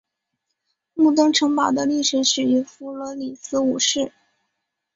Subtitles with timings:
[0.95, 4.11] 木登城堡的历史始于弗罗里斯五世。